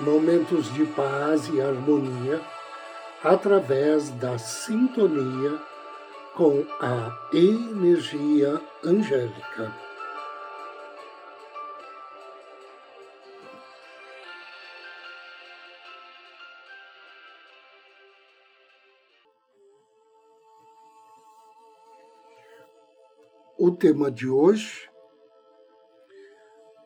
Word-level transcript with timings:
momentos 0.00 0.72
de 0.74 0.86
paz 0.86 1.48
e 1.48 1.60
harmonia 1.60 2.40
através 3.22 4.10
da 4.10 4.38
sintonia 4.38 5.60
com 6.34 6.64
a 6.80 7.18
energia 7.32 8.60
angélica. 8.84 9.74
O 23.58 23.72
tema 23.72 24.08
de 24.12 24.28
hoje: 24.28 24.88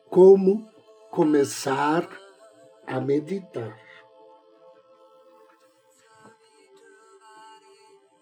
como 0.09 0.67
começar 1.11 2.22
a 2.85 2.99
meditar. 2.99 3.79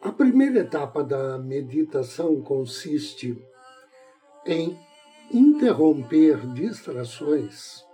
A 0.02 0.12
primeira 0.12 0.59
etapa 0.59 1.03
da 1.03 1.38
meditação 1.38 2.42
consiste 2.42 3.38
em 4.45 4.80
interromper 5.31 6.45
distrações 6.53 7.86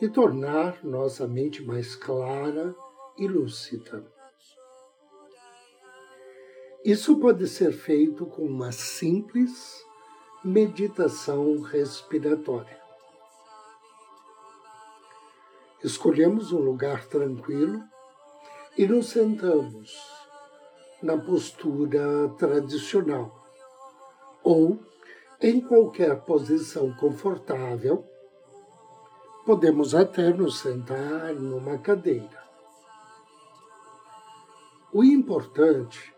e 0.00 0.08
tornar 0.08 0.84
nossa 0.84 1.26
mente 1.26 1.62
mais 1.62 1.94
clara 1.94 2.74
e 3.16 3.26
lúcida. 3.26 4.04
Isso 6.84 7.18
pode 7.18 7.46
ser 7.46 7.72
feito 7.72 8.26
com 8.26 8.44
uma 8.44 8.72
simples 8.72 9.82
meditação 10.44 11.60
respiratória. 11.60 12.81
Escolhemos 15.84 16.52
um 16.52 16.60
lugar 16.60 17.06
tranquilo 17.06 17.82
e 18.78 18.86
nos 18.86 19.06
sentamos 19.10 19.92
na 21.02 21.18
postura 21.18 22.28
tradicional 22.38 23.44
ou 24.44 24.78
em 25.40 25.60
qualquer 25.60 26.20
posição 26.20 26.92
confortável. 26.92 28.04
Podemos 29.44 29.92
até 29.92 30.32
nos 30.32 30.60
sentar 30.60 31.34
numa 31.34 31.76
cadeira. 31.78 32.42
O 34.92 35.02
importante 35.02 36.14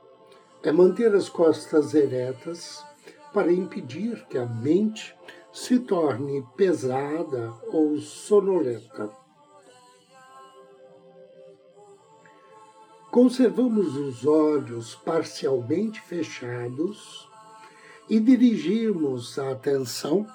é 0.62 0.70
manter 0.70 1.14
as 1.14 1.30
costas 1.30 1.94
eretas 1.94 2.84
para 3.32 3.50
impedir 3.50 4.26
que 4.26 4.36
a 4.36 4.44
mente 4.44 5.16
se 5.50 5.78
torne 5.78 6.46
pesada 6.54 7.54
ou 7.72 7.98
sonolenta. 7.98 9.23
Conservamos 13.14 13.94
os 13.94 14.26
olhos 14.26 14.96
parcialmente 14.96 16.00
fechados 16.00 17.30
e 18.10 18.18
dirigimos 18.18 19.38
a 19.38 19.52
atenção 19.52 20.26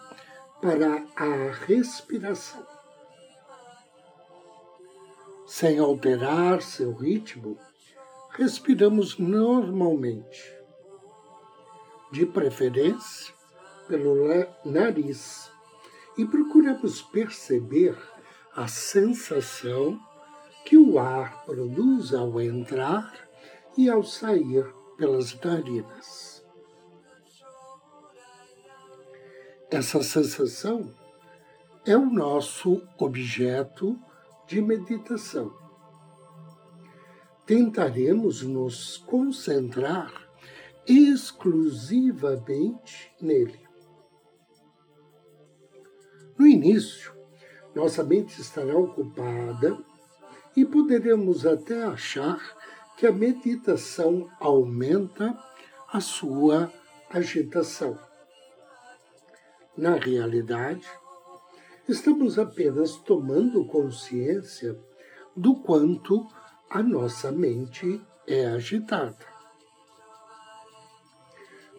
para 0.62 1.04
a 1.14 1.52
respiração. 1.66 2.66
Sem 5.46 5.78
alterar 5.78 6.62
seu 6.62 6.94
ritmo, 6.94 7.58
respiramos 8.30 9.18
normalmente, 9.18 10.42
de 12.14 12.26
preferência 12.26 13.34
pelo 13.90 14.26
nariz, 14.64 15.52
e 16.18 16.24
procuramos 16.26 17.02
perceber 17.02 17.98
a 18.56 18.70
sensação 18.70 20.00
que 20.70 20.78
o 20.78 20.98
ar 21.00 21.44
produz 21.46 22.14
ao 22.14 22.40
entrar 22.40 23.28
e 23.76 23.90
ao 23.90 24.04
sair 24.04 24.72
pelas 25.00 25.34
narinas. 25.42 26.46
Essa 29.72 30.04
sensação 30.04 30.94
é 31.88 31.98
o 31.98 32.06
nosso 32.06 32.84
objeto 33.00 34.00
de 34.46 34.62
meditação. 34.62 35.52
Tentaremos 37.48 38.44
nos 38.44 38.98
concentrar 38.98 40.14
exclusivamente 40.86 43.12
nele. 43.20 43.60
No 46.38 46.46
início, 46.46 47.12
nossa 47.74 48.04
mente 48.04 48.40
estará 48.40 48.78
ocupada 48.78 49.89
e 50.56 50.66
poderemos 50.66 51.46
até 51.46 51.84
achar 51.84 52.40
que 52.98 53.08
a 53.08 53.12
meditação 53.12 54.30
aumenta 54.40 55.38
a 55.92 56.02
sua 56.02 56.72
agitação. 57.10 57.98
Na 59.78 59.96
realidade, 59.96 60.88
estamos 61.88 62.38
apenas 62.38 62.98
tomando 62.98 63.66
consciência 63.66 64.78
do 65.36 65.56
quanto 65.56 66.28
a 66.70 66.84
nossa 66.84 67.32
mente 67.32 68.02
é 68.28 68.46
agitada. 68.46 69.26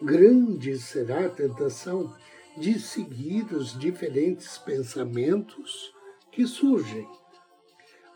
Grande 0.01 0.79
será 0.79 1.27
a 1.27 1.29
tentação 1.29 2.13
de 2.57 2.79
seguir 2.79 3.53
os 3.53 3.77
diferentes 3.77 4.57
pensamentos 4.57 5.93
que 6.31 6.47
surgem 6.47 7.07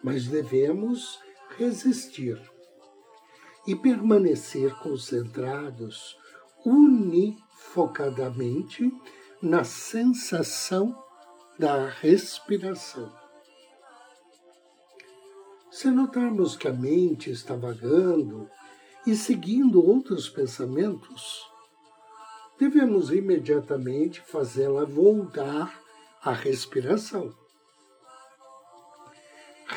mas 0.03 0.27
devemos 0.27 1.19
resistir 1.57 2.37
e 3.67 3.75
permanecer 3.75 4.73
concentrados 4.79 6.15
unifocadamente 6.65 8.91
na 9.41 9.63
sensação 9.63 11.01
da 11.57 11.87
respiração. 11.87 13.11
Se 15.71 15.89
notarmos 15.89 16.55
que 16.55 16.67
a 16.67 16.73
mente 16.73 17.31
está 17.31 17.55
vagando 17.55 18.47
e 19.05 19.15
seguindo 19.15 19.85
outros 19.85 20.27
pensamentos, 20.29 21.43
devemos 22.57 23.11
imediatamente 23.11 24.21
fazê-la 24.21 24.85
voltar 24.85 25.77
à 26.21 26.31
respiração 26.31 27.35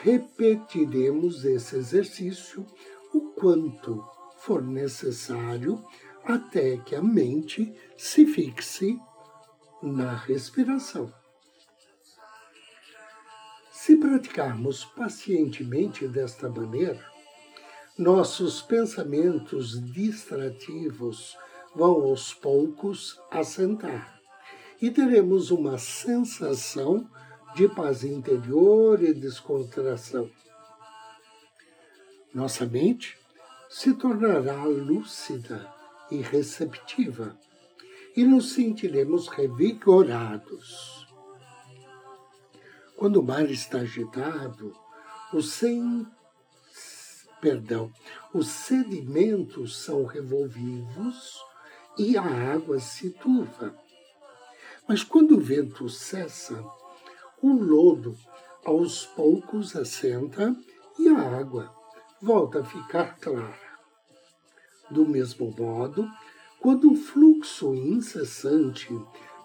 repetiremos 0.02 1.44
esse 1.44 1.76
exercício 1.76 2.66
o 3.12 3.32
quanto 3.32 4.04
for 4.38 4.62
necessário 4.62 5.82
até 6.24 6.76
que 6.78 6.94
a 6.94 7.02
mente 7.02 7.74
se 7.96 8.26
fixe 8.26 8.98
na 9.82 10.14
respiração. 10.14 11.12
Se 13.72 13.96
praticarmos 13.96 14.84
pacientemente 14.84 16.06
desta 16.06 16.48
maneira, 16.48 17.02
nossos 17.96 18.60
pensamentos 18.60 19.80
distrativos 19.92 21.36
vão 21.74 22.02
aos 22.02 22.34
poucos 22.34 23.18
assentar 23.30 24.20
e 24.80 24.90
teremos 24.90 25.50
uma 25.50 25.78
sensação 25.78 27.08
de 27.58 27.66
paz 27.68 28.04
interior 28.04 29.02
e 29.02 29.12
descontração. 29.12 30.30
Nossa 32.32 32.64
mente 32.64 33.18
se 33.68 33.94
tornará 33.94 34.62
lúcida 34.62 35.68
e 36.08 36.18
receptiva 36.18 37.36
e 38.14 38.22
nos 38.22 38.52
sentiremos 38.52 39.26
revigorados. 39.26 41.04
Quando 42.96 43.18
o 43.18 43.24
mar 43.24 43.50
está 43.50 43.78
agitado, 43.78 44.72
sem 45.42 46.06
perdão, 47.40 47.92
os 48.32 48.46
sedimentos 48.46 49.78
são 49.78 50.04
revolvidos 50.04 51.36
e 51.98 52.16
a 52.16 52.22
água 52.22 52.78
se 52.78 53.10
turva. 53.10 53.76
Mas 54.86 55.02
quando 55.02 55.36
o 55.36 55.40
vento 55.40 55.88
cessa, 55.88 56.64
o 57.42 57.52
lodo 57.52 58.16
aos 58.64 59.06
poucos 59.06 59.76
assenta 59.76 60.54
e 60.98 61.08
a 61.08 61.38
água 61.38 61.72
volta 62.20 62.60
a 62.60 62.64
ficar 62.64 63.16
clara. 63.18 63.68
Do 64.90 65.06
mesmo 65.06 65.54
modo, 65.56 66.08
quando 66.60 66.90
o 66.90 66.96
fluxo 66.96 67.74
incessante 67.74 68.88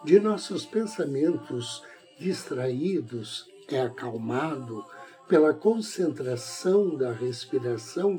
de 0.04 0.19
nossos 0.19 0.66
pensamentos 0.66 1.84
distraídos 2.19 3.48
é 3.68 3.81
acalmado 3.81 4.84
pela 5.28 5.54
concentração 5.54 6.95
da 6.95 7.12
respiração, 7.12 8.18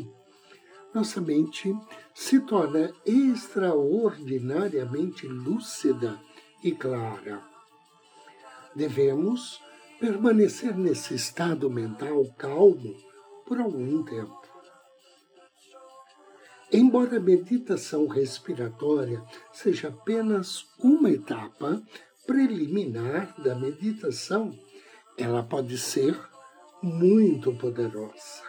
nossa 0.94 1.21
mente 1.21 1.76
se 2.15 2.41
torna 2.41 2.94
extraordinariamente 3.05 5.26
lúcida 5.26 6.17
e 6.62 6.71
clara. 6.71 7.43
Devemos 8.75 9.61
permanecer 10.05 10.77
nesse 10.77 11.15
estado 11.15 11.71
mental 11.71 12.27
calmo 12.37 12.95
por 13.47 13.59
algum 13.59 14.03
tempo. 14.03 14.43
Embora 16.71 17.17
a 17.17 17.21
meditação 17.21 18.06
respiratória 18.06 19.25
seja 19.51 19.89
apenas 19.89 20.67
uma 20.79 21.09
etapa 21.09 21.83
preliminar 22.27 23.35
da 23.41 23.55
meditação, 23.55 24.53
ela 25.17 25.43
pode 25.43 25.79
ser 25.79 26.15
muito 26.83 27.55
poderosa. 27.55 28.43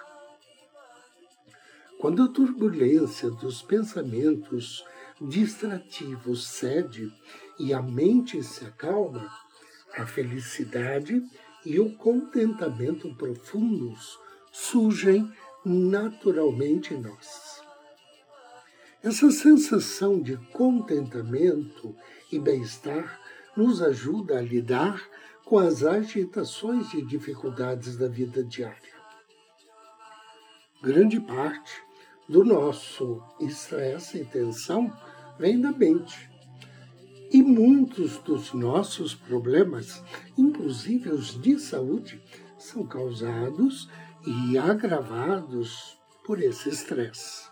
Quando 2.01 2.21
a 2.21 2.27
turbulência 2.27 3.29
dos 3.29 3.61
pensamentos 3.61 4.83
distrativos 5.21 6.47
cede 6.47 7.09
e 7.57 7.73
a 7.73 7.81
mente 7.81 8.43
se 8.43 8.65
acalma, 8.65 9.31
a 9.97 10.05
felicidade 10.05 11.23
e 11.65 11.79
o 11.79 11.95
contentamento 11.95 13.13
profundos 13.15 14.19
surgem 14.51 15.31
naturalmente 15.65 16.93
em 16.93 17.01
nós. 17.01 17.61
Essa 19.03 19.29
sensação 19.31 20.21
de 20.21 20.37
contentamento 20.51 21.95
e 22.31 22.39
bem-estar 22.39 23.19
nos 23.55 23.81
ajuda 23.81 24.37
a 24.37 24.41
lidar 24.41 25.01
com 25.43 25.59
as 25.59 25.83
agitações 25.83 26.93
e 26.93 27.05
dificuldades 27.05 27.97
da 27.97 28.07
vida 28.07 28.43
diária. 28.43 28.95
Grande 30.81 31.19
parte 31.19 31.81
do 32.27 32.43
nosso 32.43 33.21
estresse 33.39 34.19
e 34.21 34.25
tensão 34.25 34.91
vem 35.37 35.61
da 35.61 35.71
mente. 35.71 36.34
E 37.35 37.43
muitos 37.43 38.17
dos 38.19 38.53
nossos 38.53 39.13
problemas, 39.13 40.01
inclusive 40.37 41.09
os 41.09 41.37
de 41.41 41.59
saúde, 41.59 42.23
são 42.57 42.87
causados 42.87 43.89
e 44.25 44.57
agravados 44.57 45.97
por 46.23 46.41
esse 46.41 46.69
estresse. 46.69 47.49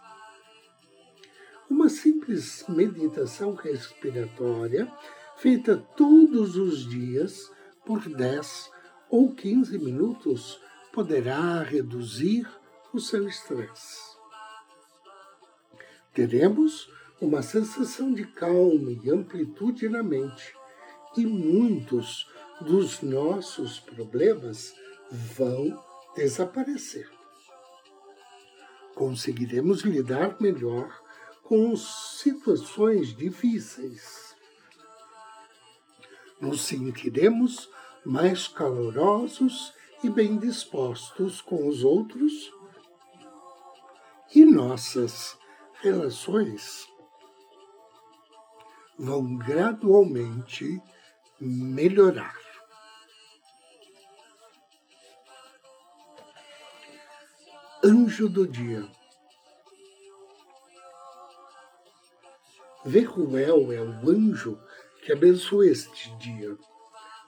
Uma 1.70 1.90
simples 1.90 2.64
meditação 2.70 3.56
respiratória, 3.56 4.90
feita 5.36 5.76
todos 5.76 6.56
os 6.56 6.90
dias 6.90 7.52
por 7.86 8.08
10 8.08 8.72
ou 9.10 9.36
15 9.36 9.78
minutos, 9.80 10.62
poderá 10.94 11.62
reduzir 11.62 12.50
o 12.94 13.02
seu 13.02 13.28
estresse. 13.28 14.16
Teremos 16.14 16.90
uma 17.24 17.42
sensação 17.42 18.14
de 18.14 18.26
calma 18.26 18.92
e 18.92 19.10
amplitude 19.10 19.88
na 19.88 20.04
mente, 20.04 20.54
e 21.16 21.26
muitos 21.26 22.28
dos 22.60 23.02
nossos 23.02 23.80
problemas 23.80 24.74
vão 25.10 25.82
desaparecer. 26.16 27.10
Conseguiremos 28.94 29.82
lidar 29.82 30.36
melhor 30.40 31.02
com 31.42 31.76
situações 31.76 33.16
difíceis. 33.16 34.36
Nos 36.42 36.62
sentiremos 36.62 37.70
mais 38.06 38.48
calorosos 38.48 39.74
e 40.04 40.10
bem 40.10 40.38
dispostos 40.38 41.42
com 41.42 41.68
os 41.68 41.84
outros 41.84 42.52
e 44.36 44.44
nossas 44.44 45.38
relações 45.82 46.93
vão 48.98 49.38
gradualmente 49.38 50.82
melhorar. 51.40 52.38
Anjo 57.84 58.30
do 58.30 58.48
Dia 58.48 58.90
Verruel 62.86 63.72
é 63.72 63.82
o 63.82 64.10
anjo 64.10 64.60
que 65.02 65.14
abençoa 65.14 65.66
este 65.66 66.14
dia. 66.18 66.58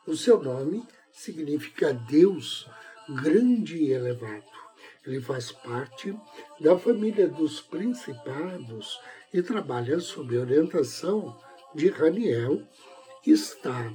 O 0.05 0.15
seu 0.15 0.41
nome 0.43 0.85
significa 1.13 1.93
Deus 1.93 2.69
grande 3.07 3.77
e 3.77 3.93
elevado. 3.93 4.43
Ele 5.05 5.21
faz 5.21 5.53
parte 5.53 6.17
da 6.59 6.77
família 6.77 7.29
dos 7.29 7.61
principados 7.61 8.99
e 9.33 9.41
trabalha 9.41 9.99
sob 10.01 10.37
orientação 10.37 11.39
de 11.75 11.89
Raniel. 11.89 12.63
Está 13.25 13.91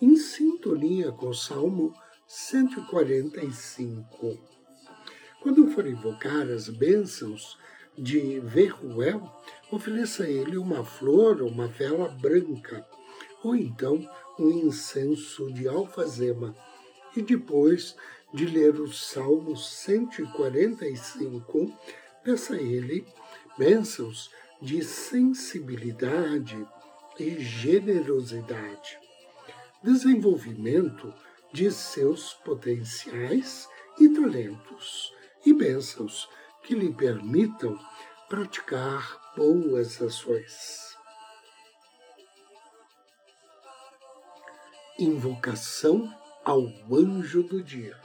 em 0.00 0.16
sintonia 0.16 1.10
com 1.10 1.30
o 1.30 1.34
Salmo 1.34 1.92
145. 2.26 4.38
Quando 5.42 5.68
for 5.72 5.84
invocar 5.86 6.48
as 6.48 6.68
bênçãos 6.68 7.58
de 7.96 8.38
Verruel, 8.40 9.28
ofereça 9.72 10.24
a 10.24 10.30
ele 10.30 10.56
uma 10.56 10.84
flor 10.84 11.42
ou 11.42 11.48
uma 11.48 11.66
vela 11.66 12.08
branca, 12.08 12.86
ou 13.42 13.56
então 13.56 14.08
um 14.38 14.50
incenso 14.50 15.52
de 15.52 15.66
alfazema, 15.66 16.54
e 17.16 17.22
depois 17.22 17.96
de 18.32 18.46
ler 18.46 18.78
o 18.78 18.92
Salmo 18.92 19.56
145, 19.56 21.76
peça 22.22 22.54
a 22.54 22.62
ele 22.62 23.04
bênçãos 23.56 24.30
de 24.60 24.84
sensibilidade 24.84 26.66
e 27.18 27.40
generosidade, 27.40 28.98
desenvolvimento 29.82 31.12
de 31.52 31.70
seus 31.70 32.34
potenciais 32.34 33.68
e 33.98 34.08
talentos, 34.08 35.12
e 35.44 35.52
bênçãos 35.52 36.28
que 36.62 36.74
lhe 36.74 36.92
permitam 36.92 37.78
praticar 38.28 39.32
boas 39.36 40.00
ações. 40.02 40.96
Invocação 44.98 46.12
ao 46.44 46.66
anjo 46.92 47.42
do 47.42 47.62
dia. 47.62 47.98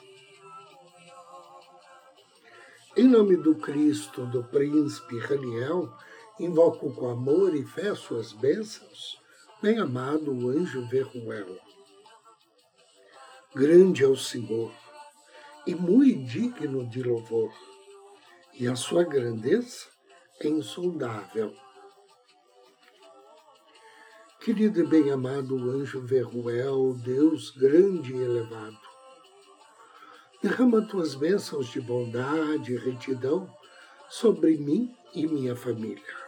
Em 2.96 3.08
nome 3.08 3.36
do 3.36 3.56
Cristo, 3.56 4.26
do 4.28 4.44
príncipe 4.44 5.18
Raniel, 5.18 5.92
invoco 6.40 6.92
com 6.92 7.10
amor 7.10 7.54
e 7.56 7.64
fé 7.64 7.94
suas 7.94 8.34
bênçãos, 8.34 9.22
bem 9.62 9.78
amado 9.78 10.32
anjo 10.50 10.84
Verruel. 10.88 11.60
Grande 13.54 14.04
é 14.04 14.08
o 14.08 14.18
Senhor 14.18 14.74
e 15.68 15.76
muito 15.76 16.24
digno 16.24 16.90
de 16.90 17.04
louvor, 17.04 17.54
e 18.54 18.68
a 18.68 18.76
sua 18.76 19.04
grandeza 19.04 19.86
é 20.40 20.48
insondável. 20.48 21.54
Querido 24.42 24.82
e 24.82 24.88
bem-amado 24.88 25.56
anjo 25.70 26.02
Verruel, 26.02 26.96
Deus 26.96 27.52
grande 27.52 28.12
e 28.12 28.22
elevado, 28.22 28.80
derrama 30.42 30.82
tuas 30.88 31.14
bênçãos 31.14 31.68
de 31.68 31.80
bondade 31.80 32.74
e 32.74 32.78
retidão 32.78 33.48
sobre 34.10 34.58
mim 34.58 34.94
e 35.14 35.28
minha 35.28 35.56
família. 35.56 36.23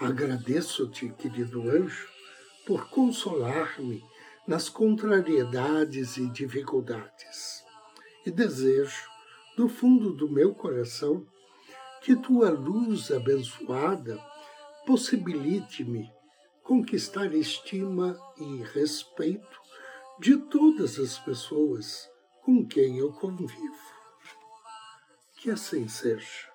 Agradeço-te, 0.00 1.10
querido 1.10 1.60
anjo, 1.68 2.08
por 2.66 2.88
consolar-me 2.88 4.02
nas 4.46 4.66
contrariedades 4.66 6.16
e 6.16 6.26
dificuldades, 6.30 7.62
e 8.24 8.30
desejo, 8.30 9.10
do 9.58 9.68
fundo 9.68 10.14
do 10.14 10.26
meu 10.26 10.54
coração, 10.54 11.26
que 12.00 12.16
tua 12.16 12.48
luz 12.48 13.10
abençoada 13.10 14.18
possibilite-me 14.86 16.10
conquistar 16.62 17.34
estima 17.34 18.18
e 18.38 18.62
respeito 18.72 19.60
de 20.18 20.38
todas 20.38 20.98
as 20.98 21.18
pessoas 21.18 22.10
com 22.42 22.66
quem 22.66 22.96
eu 22.96 23.12
convivo. 23.12 23.94
Que 25.36 25.50
assim 25.50 25.86
seja. 25.88 26.49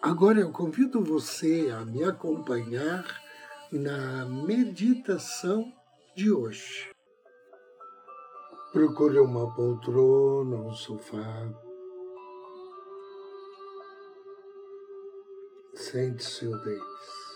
Agora 0.00 0.38
eu 0.38 0.52
convido 0.52 1.02
você 1.02 1.74
a 1.76 1.84
me 1.84 2.04
acompanhar 2.04 3.04
na 3.72 4.24
meditação 4.26 5.72
de 6.14 6.30
hoje. 6.30 6.92
Procure 8.72 9.18
uma 9.18 9.52
poltrona, 9.56 10.56
um 10.56 10.72
sofá. 10.72 11.52
Sente-se 15.74 16.46
ou 16.46 16.56
deite-se. 16.62 17.28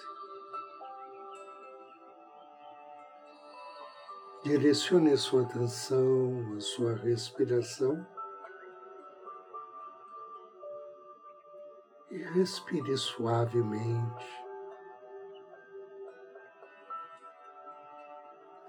Direcione 4.45 5.17
sua 5.17 5.43
atenção, 5.43 6.55
a 6.57 6.61
sua 6.61 6.95
respiração 6.95 8.07
e 12.13 12.23
respire 12.35 12.97
suavemente, 12.97 14.27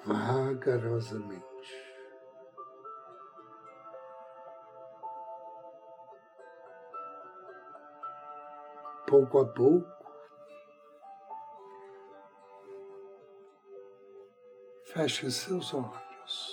vagarosamente. 0.05 1.93
pouco 9.13 9.41
a 9.41 9.45
pouco, 9.45 10.12
feche 14.85 15.29
seus 15.29 15.71
olhos. 15.71 16.52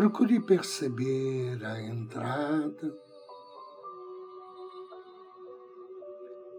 Procure 0.00 0.40
perceber 0.40 1.62
a 1.62 1.78
entrada 1.78 2.98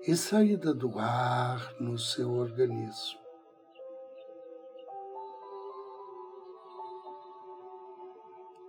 e 0.06 0.16
saída 0.16 0.76
do 0.76 1.00
ar 1.00 1.74
no 1.80 1.98
seu 1.98 2.34
organismo. 2.34 3.20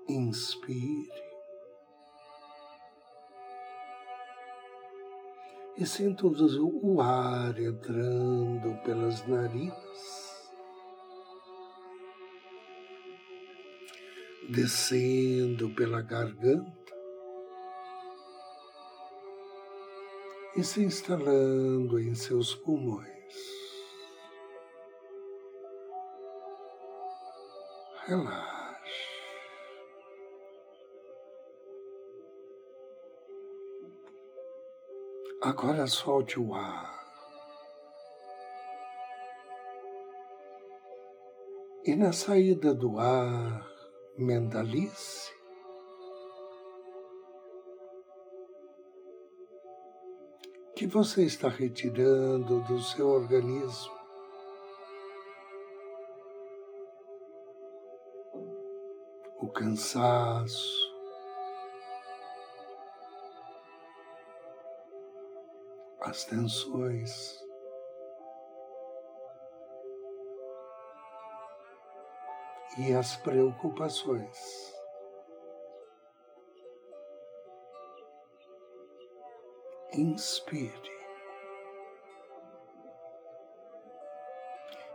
Inspire. 0.09 1.21
e 5.77 5.85
sintam 5.85 6.31
o 6.31 7.01
ar 7.01 7.59
entrando 7.59 8.83
pelas 8.85 9.27
narinas, 9.27 10.22
descendo 14.53 15.75
pela 15.75 16.03
garganta 16.03 16.93
e 20.55 20.63
se 20.63 20.85
instalando 20.85 21.99
em 21.99 22.15
seus 22.15 22.55
pulmões. 22.55 23.09
Relaxa. 28.05 28.53
Agora 35.41 35.87
solte 35.87 36.39
o 36.39 36.55
ar. 36.55 37.01
E 41.85 41.97
na 41.97 42.13
saída 42.13 42.75
do 42.75 42.99
ar, 42.99 43.72
mentalize 44.17 45.33
que 50.77 50.87
você 50.87 51.25
está 51.25 51.49
retirando 51.49 52.61
do 52.63 52.81
seu 52.81 53.09
organismo? 53.09 53.93
O 59.39 59.49
cansaço, 59.49 60.93
as 66.01 66.25
tensões. 66.25 67.42
E 72.79 72.95
as 72.95 73.17
preocupações. 73.17 74.73
Inspire. 79.93 80.91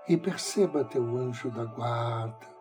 E 0.09 0.17
perceba 0.17 0.85
teu 0.85 1.03
anjo 1.17 1.51
da 1.51 1.65
guarda 1.65 2.57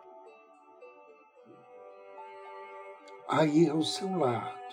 aí 3.28 3.68
ao 3.68 3.82
seu 3.82 4.18
lado. 4.18 4.66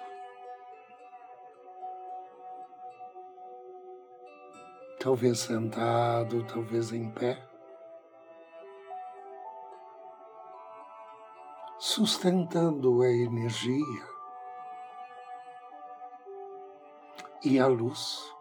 talvez 5.04 5.40
sentado, 5.40 6.46
talvez 6.46 6.94
em 6.94 7.10
pé, 7.10 7.38
sustentando 11.86 13.02
a 13.02 13.12
energia 13.12 14.08
e 17.44 17.60
a 17.60 17.68
luz. 17.68 18.34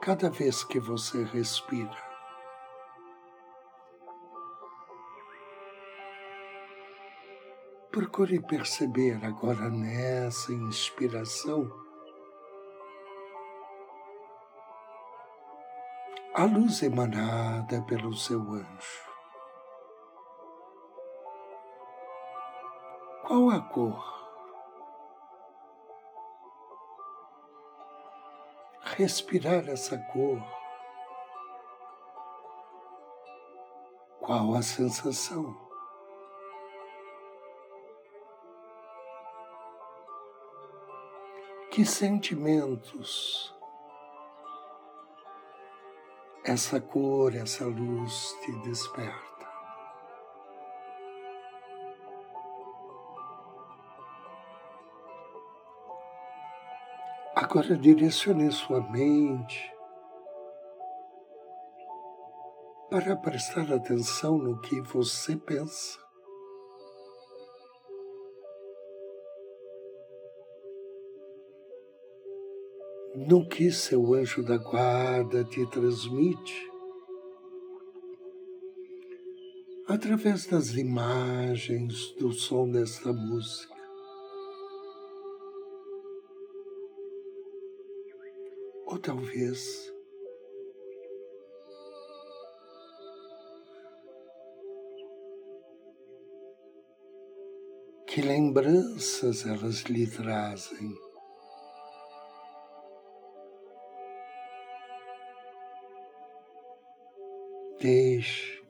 Cada 0.00 0.30
vez 0.30 0.62
que 0.62 0.78
você 0.78 1.24
respira, 1.24 2.00
procure 7.90 8.40
perceber 8.40 9.18
agora 9.24 9.68
nessa 9.68 10.52
inspiração 10.52 11.68
a 16.34 16.44
luz 16.44 16.84
emanada 16.84 17.82
pelo 17.82 18.14
seu 18.14 18.40
anjo. 18.52 19.11
Qual 23.32 23.48
a 23.48 23.60
cor? 23.62 24.04
Respirar 28.94 29.70
essa 29.70 29.96
cor. 30.12 30.38
Qual 34.20 34.54
a 34.54 34.60
sensação? 34.60 35.56
Que 41.70 41.86
sentimentos 41.86 43.56
essa 46.44 46.78
cor, 46.78 47.34
essa 47.34 47.64
luz 47.64 48.36
te 48.42 48.52
desperta. 48.68 49.31
Agora 57.34 57.76
direcione 57.76 58.50
sua 58.52 58.80
mente 58.90 59.72
para 62.90 63.16
prestar 63.16 63.72
atenção 63.72 64.36
no 64.36 64.60
que 64.60 64.80
você 64.82 65.36
pensa. 65.36 66.02
no 73.14 73.46
que 73.46 73.70
seu 73.70 74.14
anjo 74.14 74.42
da 74.42 74.56
guarda 74.56 75.44
te 75.44 75.66
transmite 75.66 76.70
através 79.86 80.46
das 80.46 80.74
imagens 80.74 82.12
do 82.18 82.32
som 82.32 82.70
desta 82.70 83.12
música. 83.12 83.71
Ou 88.92 88.98
talvez 88.98 89.90
que 98.06 98.20
lembranças 98.20 99.46
elas 99.46 99.84
lhe 99.84 100.06
trazem. 100.06 100.94
Deixe. 107.80 108.62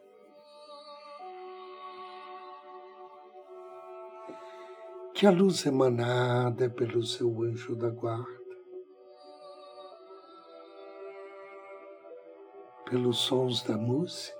Que 5.14 5.26
a 5.26 5.32
luz 5.32 5.66
emanada 5.66 6.70
pelo 6.70 7.02
seu 7.02 7.42
anjo 7.42 7.74
da 7.74 7.90
guarda, 7.90 8.41
pelos 12.92 13.20
sons 13.20 13.62
da 13.62 13.78
música 13.78 14.38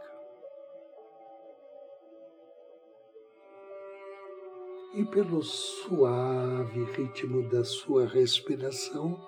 e 4.92 5.02
pelo 5.06 5.40
suave 5.40 6.85
ritmo 6.92 7.49
da 7.49 7.64
sua 7.64 8.06
respiração. 8.06 9.18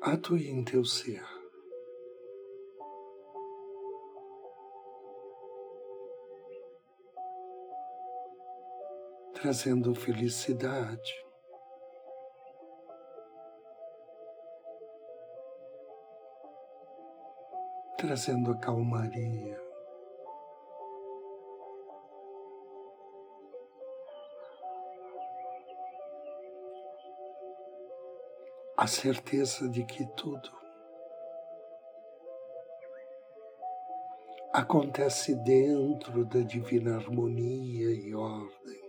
Atue 0.00 0.48
em 0.48 0.64
teu 0.64 0.82
ser. 0.82 1.22
Trazendo 9.34 9.94
felicidade, 9.94 11.23
trazendo 18.06 18.50
a 18.50 18.56
calmaria. 18.56 19.58
A 28.76 28.86
certeza 28.86 29.66
de 29.70 29.84
que 29.84 30.04
tudo 30.14 30.50
acontece 34.52 35.34
dentro 35.36 36.26
da 36.26 36.40
divina 36.40 36.96
harmonia 36.96 37.90
e 37.90 38.14
ordem. 38.14 38.83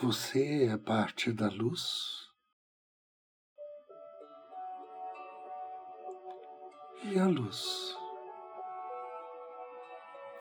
Você 0.00 0.68
é 0.68 0.78
parte 0.78 1.32
da 1.32 1.48
luz. 1.48 2.30
E 7.02 7.18
a 7.18 7.26
luz 7.26 7.98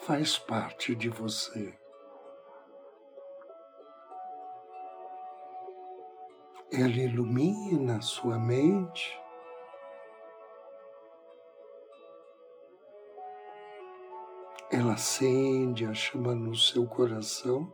faz 0.02 0.38
parte 0.38 0.94
de 0.94 1.10
você. 1.10 1.76
Ela 6.72 6.90
ilumina 6.90 8.00
sua 8.00 8.38
mente. 8.38 9.20
Ela 14.72 14.94
acende 14.94 15.84
a 15.84 15.96
chama 15.96 16.36
no 16.36 16.56
seu 16.56 16.86
coração. 16.86 17.74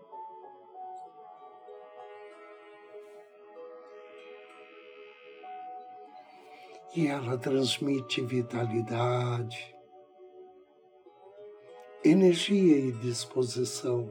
E 6.96 7.08
ela 7.08 7.38
transmite 7.38 8.22
vitalidade, 8.22 9.76
energia 12.04 12.78
e 12.78 12.92
disposição 12.92 14.08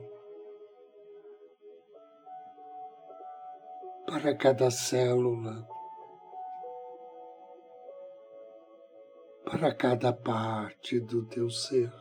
para 4.04 4.36
cada 4.36 4.68
célula, 4.68 5.66
para 9.44 9.72
cada 9.72 10.12
parte 10.12 10.98
do 10.98 11.24
teu 11.26 11.48
ser. 11.50 11.92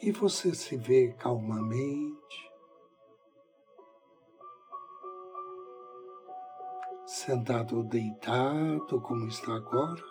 E 0.00 0.10
você 0.10 0.54
se 0.54 0.76
vê 0.76 1.12
calmamente, 1.12 2.47
sentado 7.28 7.76
ou 7.76 7.82
deitado, 7.82 9.02
como 9.02 9.28
está 9.28 9.54
agora, 9.54 10.02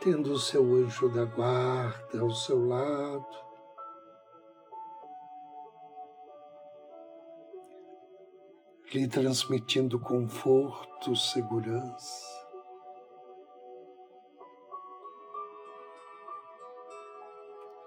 tendo 0.00 0.32
o 0.32 0.38
seu 0.40 0.64
anjo 0.74 1.08
da 1.08 1.24
guarda 1.24 2.20
ao 2.20 2.32
seu 2.32 2.66
lado, 2.66 3.24
lhe 8.92 9.06
transmitindo 9.06 10.00
conforto, 10.00 11.14
segurança. 11.14 12.26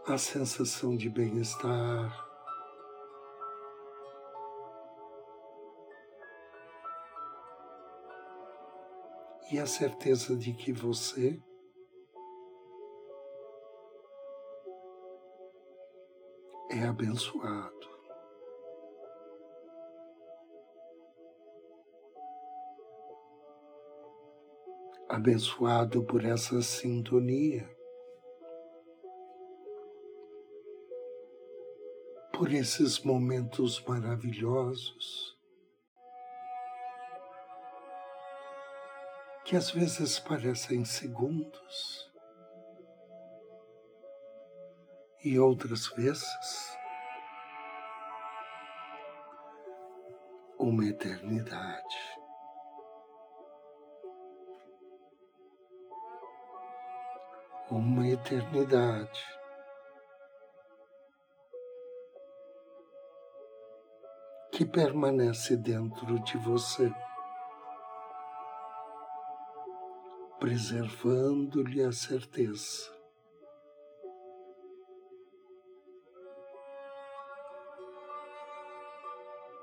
A 0.08 0.18
sensação 0.18 0.96
de 0.96 1.10
bem-estar, 1.10 2.33
e 9.52 9.60
a 9.60 9.66
certeza 9.66 10.36
de 10.36 10.54
que 10.54 10.72
você 10.72 11.40
é 16.72 16.84
abençoado. 16.86 17.84
Abençoado 25.08 26.04
por 26.04 26.26
essa 26.26 26.62
sintonia, 26.62 27.70
por 32.34 32.52
esses 32.52 33.00
momentos 33.04 33.84
maravilhosos 33.86 35.33
que 39.54 39.58
às 39.58 39.70
vezes 39.70 40.18
parecem 40.18 40.84
segundos 40.84 42.12
e 45.24 45.38
outras 45.38 45.86
vezes 45.90 46.76
uma 50.58 50.84
eternidade. 50.88 51.98
Uma 57.70 58.08
eternidade. 58.08 59.24
Que 64.52 64.66
permanece 64.66 65.56
dentro 65.56 66.20
de 66.22 66.40
você. 66.40 66.92
Preservando-lhe 70.44 71.82
a 71.82 71.94
certeza 71.94 72.92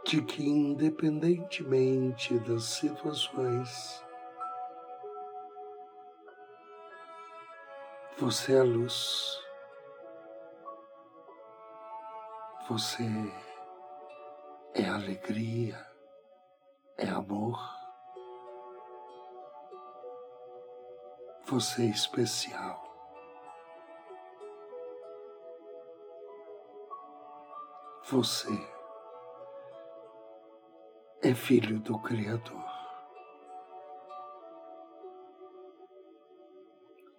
de 0.07 0.23
que, 0.23 0.43
independentemente 0.43 2.38
das 2.38 2.64
situações, 2.64 4.03
você 8.16 8.55
é 8.55 8.62
luz, 8.62 9.38
você 12.66 13.05
é 14.73 14.88
alegria, 14.88 15.77
é 16.97 17.11
amor. 17.11 17.80
Você 21.51 21.83
é 21.83 21.87
especial. 21.87 22.81
Você 28.09 28.49
é 31.21 31.35
filho 31.35 31.81
do 31.81 31.99
Criador. 32.03 32.65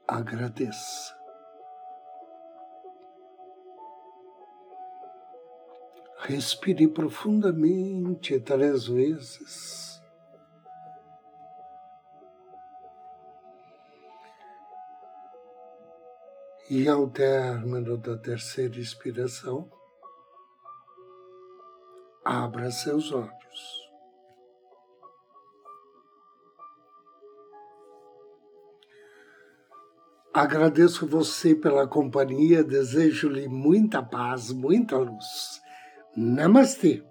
Agradeça. 0.08 1.14
Respire 6.20 6.88
profundamente 6.88 8.40
três 8.40 8.88
vezes. 8.88 9.91
E 16.74 16.88
ao 16.88 17.10
término 17.10 17.98
da 17.98 18.18
terceira 18.18 18.80
inspiração, 18.80 19.70
abra 22.24 22.72
seus 22.72 23.12
olhos. 23.12 23.90
Agradeço 30.34 31.06
você 31.06 31.54
pela 31.54 31.86
companhia, 31.86 32.64
desejo-lhe 32.64 33.50
muita 33.50 34.02
paz, 34.02 34.50
muita 34.54 34.98
luz. 34.98 35.62
Namastê! 36.16 37.11